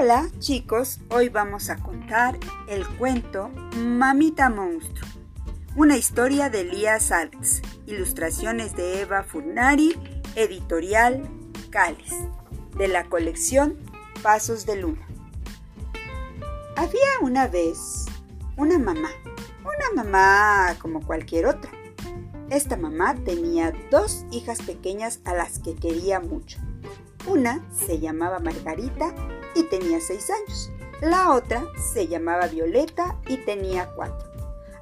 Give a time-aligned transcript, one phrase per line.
[0.00, 5.08] Hola chicos, hoy vamos a contar el cuento Mamita Monstruo,
[5.74, 9.96] una historia de Elías Alts, ilustraciones de Eva Furnari,
[10.36, 11.28] editorial
[11.70, 12.14] Cáliz,
[12.76, 13.76] de la colección
[14.22, 15.04] Pasos de Luna.
[16.76, 18.04] Había una vez
[18.56, 19.10] una mamá,
[19.62, 21.72] una mamá como cualquier otra.
[22.50, 26.60] Esta mamá tenía dos hijas pequeñas a las que quería mucho.
[27.26, 29.12] Una se llamaba Margarita
[29.54, 30.70] y tenía seis años.
[31.00, 34.28] La otra se llamaba Violeta y tenía cuatro.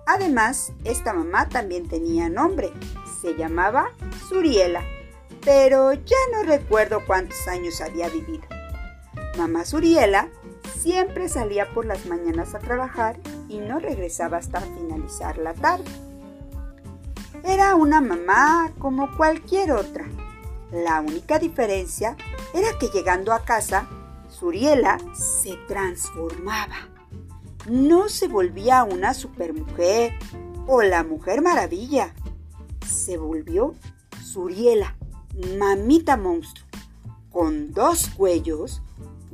[0.06, 2.72] Además, esta mamá también tenía nombre.
[3.20, 3.90] Se llamaba
[4.28, 4.82] Suriela,
[5.44, 8.44] pero ya no recuerdo cuántos años había vivido.
[9.36, 10.28] Mamá Suriela
[10.78, 15.90] siempre salía por las mañanas a trabajar y no regresaba hasta finalizar la tarde.
[17.44, 20.06] Era una mamá como cualquier otra.
[20.72, 22.16] La única diferencia
[22.54, 23.88] era que llegando a casa
[24.38, 26.90] Suriela se transformaba.
[27.70, 30.12] No se volvía una supermujer
[30.66, 32.14] o la mujer maravilla.
[32.86, 33.74] Se volvió
[34.22, 34.94] Suriela,
[35.58, 36.66] mamita monstruo,
[37.30, 38.82] con dos cuellos,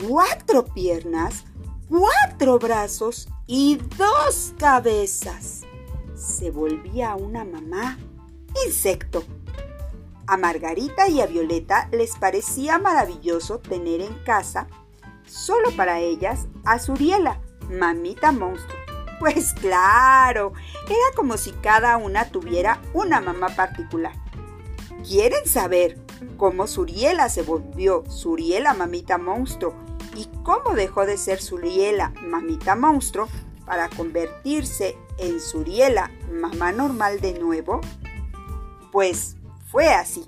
[0.07, 1.47] cuatro piernas,
[1.89, 5.63] cuatro brazos y dos cabezas.
[6.15, 7.99] Se volvía una mamá
[8.65, 9.25] insecto.
[10.29, 14.69] A Margarita y a Violeta les parecía maravilloso tener en casa
[15.33, 18.79] solo para ellas a Suriela, mamita monstruo.
[19.19, 20.53] Pues claro,
[20.87, 24.13] era como si cada una tuviera una mamá particular.
[25.09, 25.99] ¿Quieren saber
[26.37, 29.75] cómo Suriela se volvió Suriela mamita monstruo
[30.15, 33.29] y cómo dejó de ser Suriela mamita monstruo
[33.65, 37.81] para convertirse en Suriela mamá normal de nuevo?
[38.91, 39.37] Pues
[39.71, 40.27] fue así.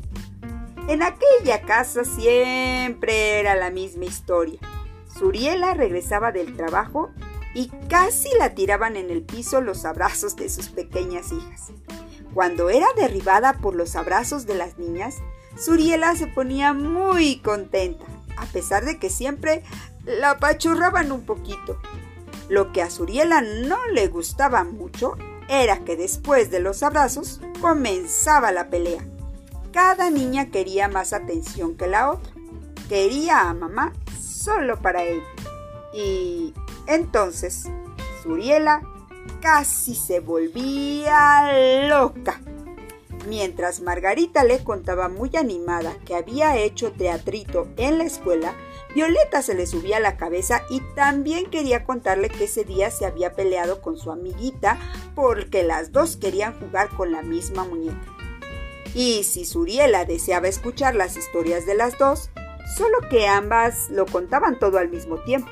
[0.88, 4.60] En aquella casa siempre era la misma historia.
[5.24, 7.10] Suriela regresaba del trabajo
[7.54, 11.72] y casi la tiraban en el piso los abrazos de sus pequeñas hijas.
[12.34, 15.22] Cuando era derribada por los abrazos de las niñas,
[15.56, 18.04] Suriela se ponía muy contenta,
[18.36, 19.62] a pesar de que siempre
[20.04, 21.80] la apachurraban un poquito.
[22.50, 25.16] Lo que a Suriela no le gustaba mucho
[25.48, 29.02] era que después de los abrazos comenzaba la pelea.
[29.72, 32.30] Cada niña quería más atención que la otra.
[32.90, 33.94] Quería a mamá
[34.44, 35.22] solo para él.
[35.92, 36.52] Y
[36.86, 37.64] entonces
[38.22, 38.82] Suriela
[39.40, 42.40] casi se volvía loca.
[43.28, 48.54] Mientras Margarita le contaba muy animada que había hecho teatrito en la escuela,
[48.94, 53.06] Violeta se le subía a la cabeza y también quería contarle que ese día se
[53.06, 54.78] había peleado con su amiguita
[55.14, 58.14] porque las dos querían jugar con la misma muñeca.
[58.94, 62.30] Y si Suriela deseaba escuchar las historias de las dos,
[62.76, 65.50] solo que ambas lo contaban todo al mismo tiempo.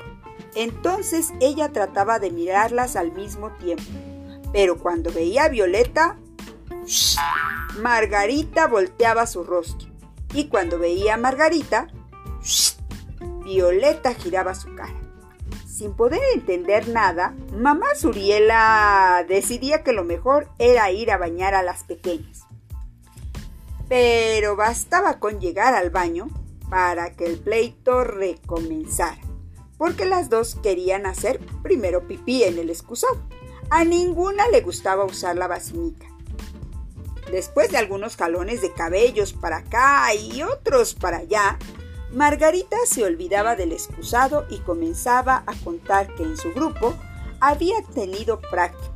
[0.55, 3.83] Entonces ella trataba de mirarlas al mismo tiempo.
[4.51, 6.17] Pero cuando veía a Violeta,
[7.79, 9.89] Margarita volteaba su rostro.
[10.33, 11.87] Y cuando veía a Margarita,
[13.43, 14.93] Violeta giraba su cara.
[15.65, 21.63] Sin poder entender nada, mamá Suriela decidía que lo mejor era ir a bañar a
[21.63, 22.41] las pequeñas.
[23.89, 26.29] Pero bastaba con llegar al baño
[26.73, 29.21] para que el pleito recomenzara,
[29.77, 33.21] porque las dos querían hacer primero pipí en el excusado.
[33.69, 36.07] A ninguna le gustaba usar la vacinica.
[37.29, 41.59] Después de algunos jalones de cabellos para acá y otros para allá,
[42.11, 46.95] Margarita se olvidaba del excusado y comenzaba a contar que en su grupo
[47.39, 48.95] había tenido práctica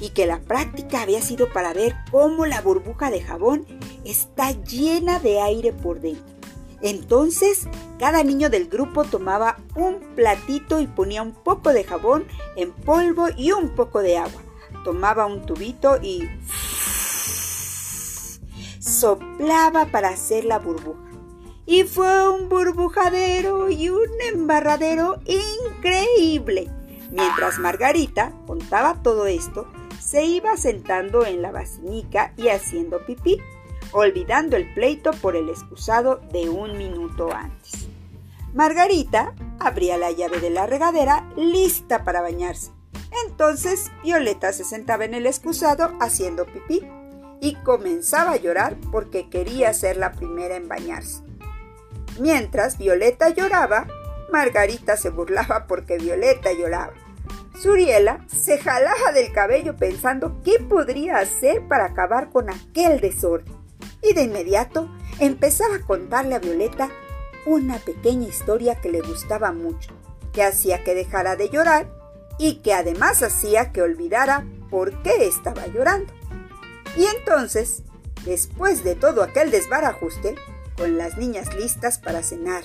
[0.00, 3.66] y que la práctica había sido para ver cómo la burbuja de jabón
[4.06, 6.39] está llena de aire por dentro
[6.82, 7.68] entonces,
[7.98, 13.28] cada niño del grupo tomaba un platito y ponía un poco de jabón en polvo
[13.36, 14.42] y un poco de agua.
[14.84, 16.28] Tomaba un tubito y
[18.80, 20.98] soplaba para hacer la burbuja.
[21.66, 26.70] Y fue un burbujadero y un embarradero increíble.
[27.10, 29.66] Mientras Margarita contaba todo esto,
[30.00, 33.40] se iba sentando en la basinica y haciendo pipí
[33.92, 37.88] olvidando el pleito por el excusado de un minuto antes.
[38.54, 42.72] Margarita abría la llave de la regadera lista para bañarse.
[43.26, 46.82] Entonces Violeta se sentaba en el excusado haciendo pipí
[47.40, 51.22] y comenzaba a llorar porque quería ser la primera en bañarse.
[52.18, 53.86] Mientras Violeta lloraba,
[54.32, 56.92] Margarita se burlaba porque Violeta lloraba.
[57.58, 63.59] Suriela se jalaba del cabello pensando qué podría hacer para acabar con aquel desorden
[64.02, 64.88] y de inmediato
[65.18, 66.90] empezaba a contarle a Violeta
[67.46, 69.94] una pequeña historia que le gustaba mucho
[70.32, 71.90] que hacía que dejara de llorar
[72.38, 76.12] y que además hacía que olvidara por qué estaba llorando.
[76.96, 77.82] Y entonces,
[78.24, 80.36] después de todo aquel desbarajuste,
[80.76, 82.62] con las niñas listas para cenar,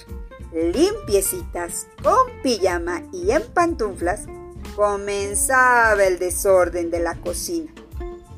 [0.53, 4.25] limpiecitas, con pijama y en pantuflas,
[4.75, 7.73] comenzaba el desorden de la cocina.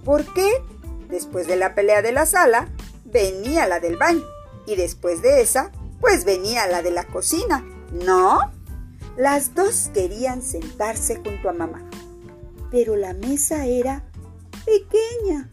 [0.04, 0.64] ¿Por qué?
[1.10, 2.70] Después de la pelea de la sala,
[3.18, 4.24] venía la del baño.
[4.68, 7.66] Y después de esa, pues venía la de la cocina.
[7.92, 8.40] ¿No?
[9.18, 11.82] Las dos querían sentarse junto a mamá.
[12.70, 14.04] Pero la mesa era
[14.66, 15.50] pequeña.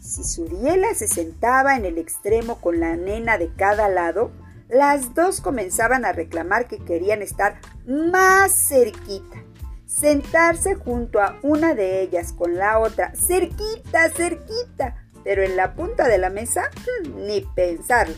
[0.00, 4.32] Si Suriela se sentaba en el extremo con la nena de cada lado,
[4.68, 9.44] las dos comenzaban a reclamar que querían estar más cerquita.
[9.86, 16.06] Sentarse junto a una de ellas con la otra, cerquita, cerquita, pero en la punta
[16.06, 16.70] de la mesa,
[17.16, 18.14] ni pensarlo,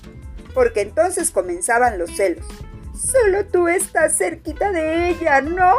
[0.55, 2.47] porque entonces comenzaban los celos.
[2.94, 5.75] Solo tú estás cerquita de ella, ¿no?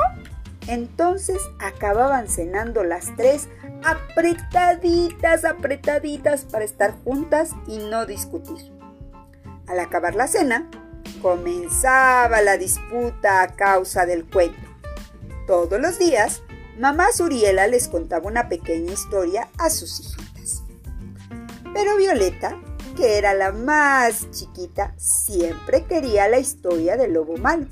[0.67, 3.47] Entonces acababan cenando las tres
[3.83, 8.71] apretaditas, apretaditas para estar juntas y no discutir.
[9.67, 10.69] Al acabar la cena,
[11.21, 14.57] comenzaba la disputa a causa del cuento.
[15.45, 16.43] Todos los días,
[16.77, 20.26] mamá Suriela les contaba una pequeña historia a sus hijos.
[21.73, 22.59] Pero Violeta,
[22.95, 27.67] que era la más chiquita, siempre quería la historia del lobo malo.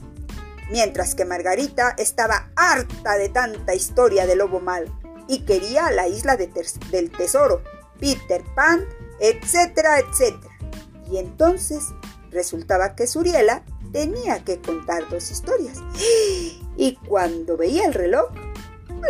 [0.71, 4.91] Mientras que Margarita estaba harta de tanta historia del lobo malo
[5.27, 7.61] y quería la isla del tesoro,
[7.99, 8.85] Peter Pan,
[9.19, 10.53] etcétera, etcétera.
[11.11, 11.83] Y entonces
[12.31, 15.77] resultaba que Suriela tenía que contar dos historias.
[16.77, 18.31] Y cuando veía el reloj,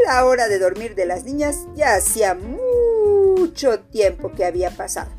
[0.06, 2.65] la hora de dormir de las niñas ya hacía muy
[3.56, 5.12] mucho tiempo que había pasado.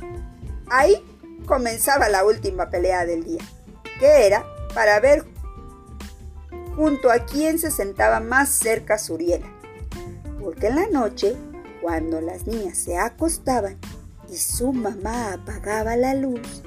[0.68, 1.02] Ahí
[1.46, 3.40] comenzaba la última pelea del día,
[3.98, 4.44] que era
[4.74, 5.24] para ver
[6.76, 9.46] junto a quién se sentaba más cerca Suriela.
[10.38, 11.34] Porque en la noche,
[11.80, 13.78] cuando las niñas se acostaban
[14.30, 16.62] y su mamá apagaba la luz,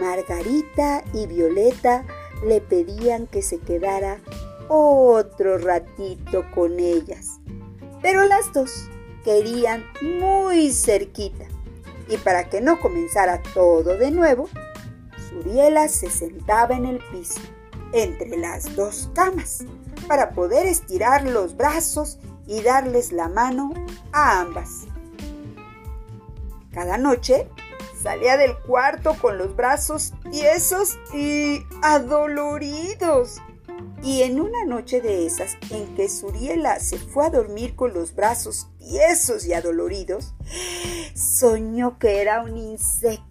[0.00, 2.04] Margarita y Violeta
[2.46, 4.20] le pedían que se quedara
[4.68, 7.40] otro ratito con ellas.
[8.02, 8.88] Pero las dos
[9.24, 11.44] querían muy cerquita.
[12.08, 14.48] Y para que no comenzara todo de nuevo,
[15.28, 17.40] Suriela se sentaba en el piso,
[17.92, 19.64] entre las dos camas,
[20.08, 23.72] para poder estirar los brazos y darles la mano
[24.12, 24.86] a ambas.
[26.72, 27.48] Cada noche
[28.02, 33.40] salía del cuarto con los brazos tiesos y adoloridos
[34.02, 38.14] y en una noche de esas en que Suriela se fue a dormir con los
[38.14, 40.34] brazos tiesos y adoloridos,
[41.14, 43.22] soñó que era un insecto.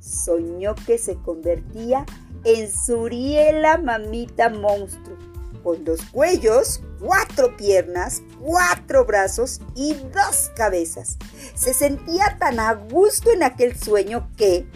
[0.00, 2.04] Soñó que se convertía
[2.44, 5.16] en Suriela mamita monstruo,
[5.62, 11.16] con dos cuellos, cuatro piernas, cuatro brazos y dos cabezas.
[11.54, 14.66] Se sentía tan a gusto en aquel sueño que,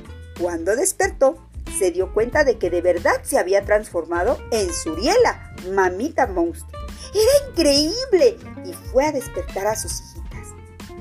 [0.40, 1.47] cuando despertó,
[1.78, 6.68] se dio cuenta de que de verdad se había transformado en Suriela, mamita monstruo.
[7.14, 10.48] Era increíble y fue a despertar a sus hijitas.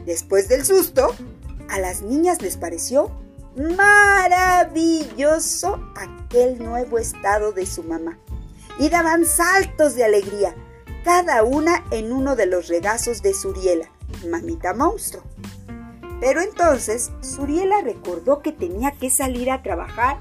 [0.06, 1.14] Después del susto,
[1.70, 3.12] a las niñas les pareció
[3.56, 8.18] maravilloso aquel nuevo estado de su mamá
[8.80, 10.54] y daban saltos de alegría,
[11.04, 13.90] cada una en uno de los regazos de Suriela,
[14.30, 15.24] mamita monstruo.
[16.20, 20.20] Pero entonces Suriela recordó que tenía que salir a trabajar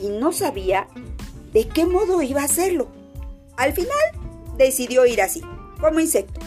[0.00, 0.88] y no sabía
[1.52, 2.88] de qué modo iba a hacerlo.
[3.56, 3.98] Al final
[4.56, 5.42] decidió ir así,
[5.80, 6.40] como insecto,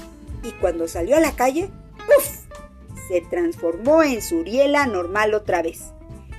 [0.44, 2.44] y cuando salió a la calle, ¡puf!
[3.08, 5.92] se transformó en Suriela normal otra vez.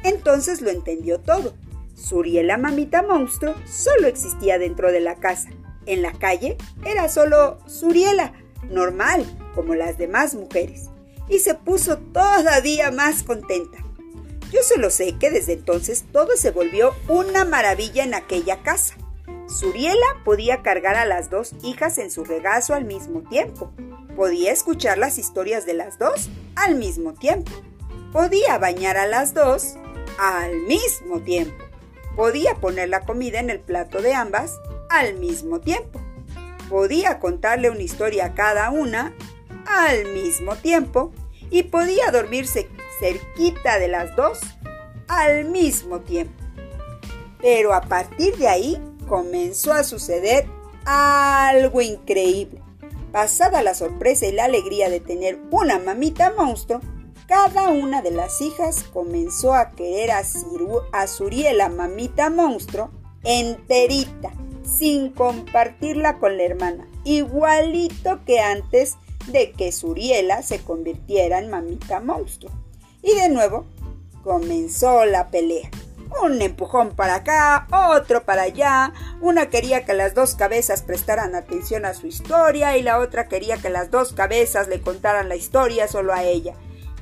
[0.03, 1.55] Entonces lo entendió todo.
[1.95, 5.51] Suriela mamita monstruo solo existía dentro de la casa.
[5.87, 8.33] En la calle era solo Suriela,
[8.71, 10.91] normal, como las demás mujeres.
[11.29, 13.84] Y se puso todavía más contenta.
[14.53, 18.95] Yo solo sé que desde entonces todo se volvió una maravilla en aquella casa.
[19.49, 23.73] Suriela podía cargar a las dos hijas en su regazo al mismo tiempo.
[24.17, 27.53] Podía escuchar las historias de las dos al mismo tiempo.
[28.13, 29.75] Podía bañar a las dos
[30.19, 31.65] al mismo tiempo.
[32.17, 34.59] Podía poner la comida en el plato de ambas
[34.89, 36.01] al mismo tiempo.
[36.69, 39.13] Podía contarle una historia a cada una
[39.67, 41.13] al mismo tiempo
[41.51, 42.69] y podía dormirse
[43.01, 44.41] cerquita de las dos
[45.09, 46.35] al mismo tiempo.
[47.41, 50.47] Pero a partir de ahí comenzó a suceder
[50.85, 52.61] algo increíble.
[53.13, 56.81] Pasada la sorpresa y la alegría de tener una mamita monstruo,
[57.27, 62.91] cada una de las hijas comenzó a querer a, Suriela mamita monstruo
[63.23, 64.33] enterita,
[64.63, 68.97] sin compartirla con la hermana, igualito que antes
[69.29, 72.51] de que Suriela se convirtiera en mamita monstruo.
[73.05, 73.67] Y de nuevo
[74.23, 75.71] comenzó la pelea.
[76.23, 78.95] Un empujón para acá, otro para allá.
[79.21, 83.59] Una quería que las dos cabezas prestaran atención a su historia y la otra quería
[83.59, 86.55] que las dos cabezas le contaran la historia solo a ella.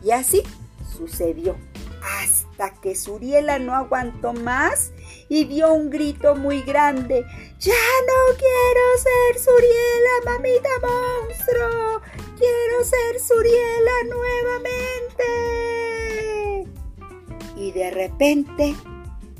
[0.03, 0.43] Y así
[0.97, 1.57] sucedió.
[2.21, 4.93] Hasta que Suriela no aguantó más
[5.29, 7.25] y dio un grito muy grande.
[7.61, 8.92] ¡Ya no quiero
[18.23, 18.76] repente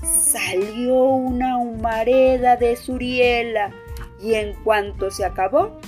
[0.02, 3.72] salió una humareda de Suriela
[4.20, 5.78] y en cuanto se acabó,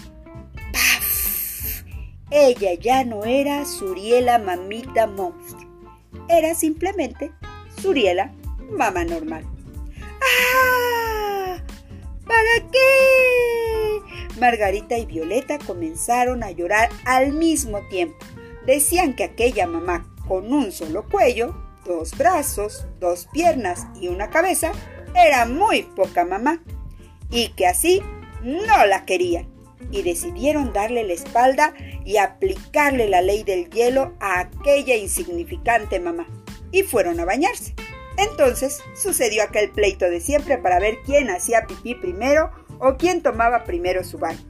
[0.72, 1.82] ¡paf!
[2.30, 5.68] Ella ya no era Suriela mamita monstruo,
[6.28, 7.32] era simplemente
[7.82, 8.32] Suriela
[8.70, 9.44] mamá normal.
[10.22, 11.56] ¡Ah!
[12.24, 14.38] ¿Para qué?
[14.38, 18.24] Margarita y Violeta comenzaron a llorar al mismo tiempo.
[18.66, 24.72] Decían que aquella mamá con un solo cuello dos brazos, dos piernas y una cabeza,
[25.14, 26.62] era muy poca mamá,
[27.30, 28.02] y que así
[28.42, 29.48] no la querían,
[29.90, 31.74] y decidieron darle la espalda
[32.04, 36.26] y aplicarle la ley del hielo a aquella insignificante mamá,
[36.72, 37.74] y fueron a bañarse.
[38.16, 43.64] Entonces sucedió aquel pleito de siempre para ver quién hacía pipí primero o quién tomaba
[43.64, 44.40] primero su baño.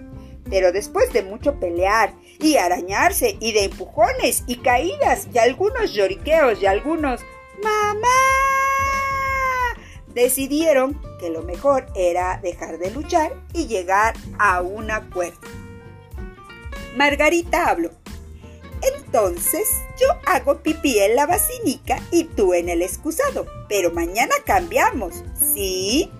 [0.50, 2.12] Pero después de mucho pelear
[2.44, 7.22] y arañarse y de empujones y caídas y algunos lloriqueos y algunos
[7.62, 8.08] ¡Mamá!
[10.08, 15.40] Decidieron que lo mejor era dejar de luchar y llegar a un acuerdo.
[16.96, 17.90] Margarita habló.
[18.94, 19.66] Entonces
[19.98, 25.24] yo hago pipí en la basinica y tú en el excusado, pero mañana cambiamos,
[25.54, 26.10] ¿sí?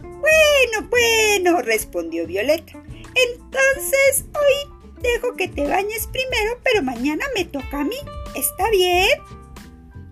[0.00, 2.72] Bueno, bueno, respondió Violeta.
[3.14, 7.96] Entonces hoy dejo que te bañes primero, pero mañana me toca a mí.
[8.34, 9.08] ¿Está bien?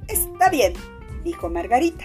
[0.09, 0.75] Está bien,
[1.25, 2.05] dijo Margarita.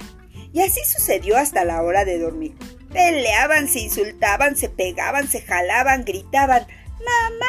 [0.53, 2.55] Y así sucedió hasta la hora de dormir.
[2.91, 6.67] Peleaban, se insultaban, se pegaban, se jalaban, gritaban
[6.99, 7.47] ¡Mamá!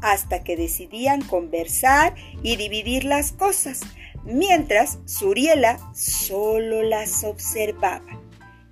[0.00, 3.80] hasta que decidían conversar y dividir las cosas,
[4.24, 8.20] mientras Suriela solo las observaba.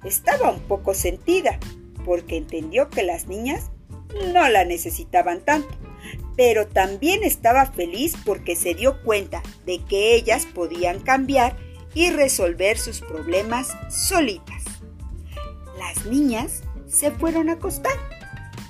[0.04, 1.58] Estaba un poco sentida,
[2.04, 3.70] porque entendió que las niñas
[4.32, 5.74] no la necesitaban tanto,
[6.36, 11.56] pero también estaba feliz porque se dio cuenta de que ellas podían cambiar
[11.94, 14.64] y resolver sus problemas solitas.
[15.78, 17.96] Las niñas se fueron a acostar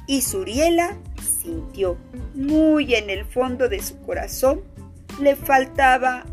[0.06, 0.96] y Suriela
[1.42, 1.96] sintió
[2.34, 4.62] muy en el fondo de su corazón
[5.20, 6.26] le faltaba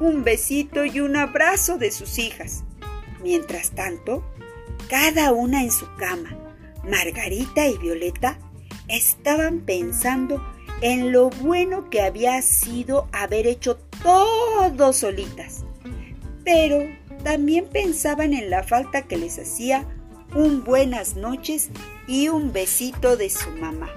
[0.00, 2.64] un besito y un abrazo de sus hijas.
[3.22, 4.24] Mientras tanto,
[4.88, 6.36] cada una en su cama,
[6.84, 8.38] Margarita y Violeta
[8.88, 10.42] estaban pensando
[10.80, 15.64] en lo bueno que había sido haber hecho todo solitas.
[16.44, 16.80] Pero
[17.22, 19.86] también pensaban en la falta que les hacía
[20.34, 21.70] un buenas noches
[22.06, 23.88] y un besito de su mamá.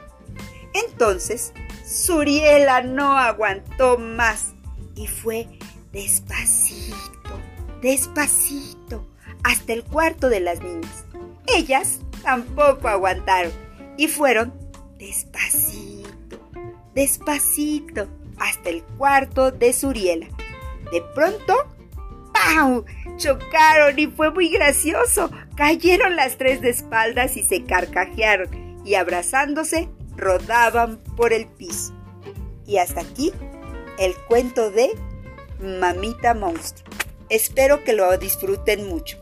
[0.74, 1.53] Entonces,
[1.86, 4.53] Suriela no aguantó más
[4.96, 5.48] y fue
[5.91, 6.98] despacito,
[7.82, 9.06] despacito,
[9.44, 11.06] hasta el cuarto de las niñas.
[11.48, 13.51] Ellas tampoco aguantaron
[13.98, 14.53] y fueron
[14.97, 16.39] despacito,
[16.93, 20.27] despacito, hasta el cuarto de Suriela.
[20.91, 21.53] De pronto,
[22.33, 22.85] ¡pau!
[23.17, 25.29] Chocaron y fue muy gracioso.
[25.55, 31.93] Cayeron las tres de espaldas y se carcajearon y abrazándose rodaban por el piso.
[32.65, 33.33] Y hasta aquí
[33.97, 34.91] el cuento de
[35.59, 36.89] Mamita Monstruo.
[37.29, 39.19] Espero que lo disfruten mucho.